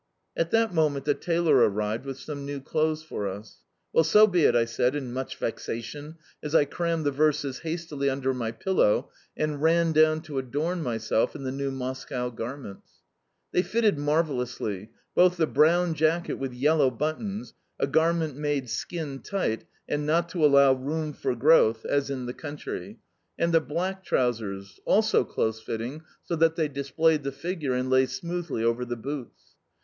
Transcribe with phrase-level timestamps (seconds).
[0.35, 3.57] At that moment the tailor arrived with some new clothes for us.
[3.93, 8.09] "Well, so be it!" I said in much vexation as I crammed the verses hastily
[8.09, 12.89] under my pillow and ran down to adorn myself in the new Moscow garments.
[13.51, 19.65] They fitted marvellously both the brown jacket with yellow buttons (a garment made skin tight
[19.87, 22.97] and not "to allow room for growth," as in the country)
[23.37, 28.07] and the black trousers (also close fitting so that they displayed the figure and lay
[28.07, 29.53] smoothly over the boots).